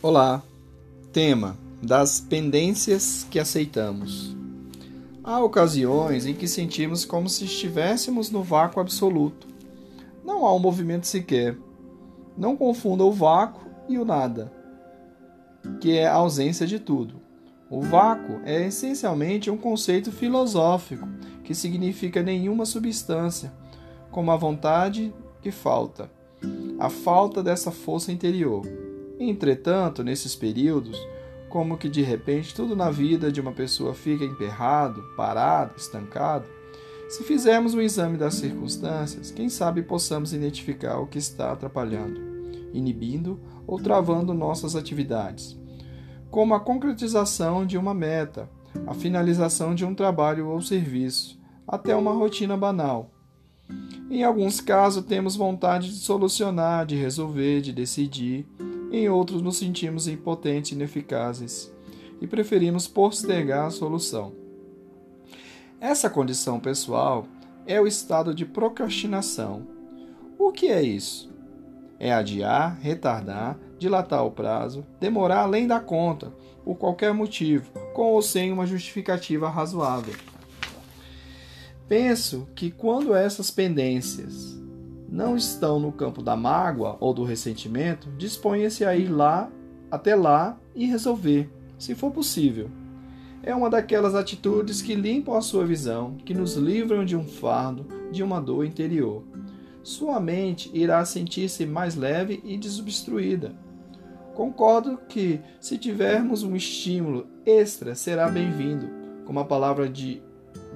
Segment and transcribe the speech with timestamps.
[0.00, 0.44] Olá!
[1.12, 4.32] Tema das pendências que aceitamos.
[5.24, 9.48] Há ocasiões em que sentimos como se estivéssemos no vácuo absoluto.
[10.24, 11.58] Não há um movimento sequer.
[12.36, 14.52] Não confunda o vácuo e o nada,
[15.80, 17.20] que é a ausência de tudo.
[17.68, 21.08] O vácuo é essencialmente um conceito filosófico
[21.42, 23.52] que significa nenhuma substância,
[24.12, 25.12] como a vontade
[25.42, 26.08] que falta,
[26.78, 28.87] a falta dessa força interior.
[29.18, 30.98] Entretanto, nesses períodos,
[31.48, 36.46] como que de repente tudo na vida de uma pessoa fica emperrado, parado, estancado,
[37.08, 42.20] se fizermos um exame das circunstâncias, quem sabe possamos identificar o que está atrapalhando,
[42.72, 45.58] inibindo ou travando nossas atividades,
[46.30, 48.48] como a concretização de uma meta,
[48.86, 53.10] a finalização de um trabalho ou serviço, até uma rotina banal.
[54.10, 58.46] Em alguns casos, temos vontade de solucionar, de resolver, de decidir,
[58.90, 61.72] em outros, nos sentimos impotentes e ineficazes
[62.20, 64.32] e preferimos postergar a solução.
[65.80, 67.26] Essa condição pessoal
[67.66, 69.66] é o estado de procrastinação.
[70.38, 71.30] O que é isso?
[72.00, 76.32] É adiar, retardar, dilatar o prazo, demorar além da conta,
[76.64, 80.14] por qualquer motivo, com ou sem uma justificativa razoável.
[81.88, 84.57] Penso que quando essas pendências
[85.10, 89.50] não estão no campo da mágoa ou do ressentimento, disponha-se a ir lá,
[89.90, 92.70] até lá e resolver, se for possível.
[93.42, 97.86] É uma daquelas atitudes que limpam a sua visão, que nos livram de um fardo,
[98.12, 99.24] de uma dor interior.
[99.82, 103.52] Sua mente irá sentir-se mais leve e desobstruída.
[104.34, 108.90] Concordo que, se tivermos um estímulo extra, será bem-vindo,
[109.24, 110.22] como a palavra de,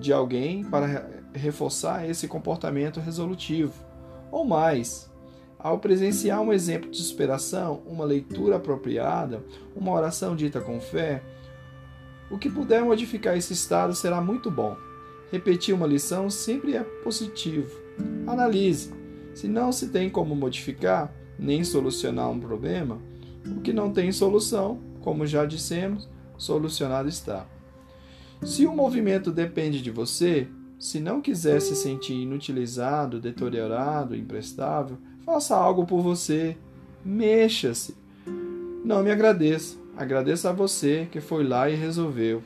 [0.00, 3.91] de alguém para reforçar esse comportamento resolutivo
[4.32, 5.08] ou mais.
[5.58, 9.44] Ao presenciar um exemplo de superação, uma leitura apropriada,
[9.76, 11.22] uma oração dita com fé,
[12.28, 14.76] o que puder modificar esse estado será muito bom.
[15.30, 17.70] Repetir uma lição sempre é positivo.
[18.26, 18.92] Analise.
[19.34, 22.98] Se não se tem como modificar nem solucionar um problema,
[23.46, 27.46] o que não tem solução, como já dissemos, solucionado está.
[28.42, 30.48] Se o movimento depende de você,
[30.82, 36.56] se não quiser se sentir inutilizado, deteriorado, imprestável, faça algo por você.
[37.04, 37.96] Mexa-se.
[38.84, 39.76] Não me agradeça.
[39.96, 42.42] Agradeça a você que foi lá e resolveu.